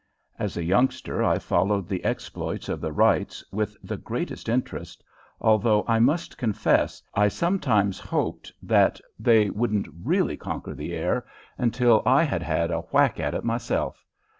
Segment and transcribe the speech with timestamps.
[0.39, 5.03] As a youngster I followed the exploits of the Wrights with the greatest interest,
[5.39, 12.01] although I must confess I sometimes hoped that they wouldn't really conquer the air until
[12.03, 14.03] I had had a whack at it myself.